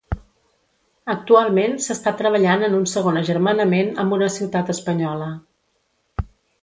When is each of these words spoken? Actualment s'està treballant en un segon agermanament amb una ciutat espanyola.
Actualment 1.13 1.75
s'està 1.87 2.13
treballant 2.21 2.67
en 2.69 2.77
un 2.77 2.87
segon 2.93 3.21
agermanament 3.21 3.93
amb 4.05 4.17
una 4.19 4.31
ciutat 4.37 4.73
espanyola. 4.79 5.29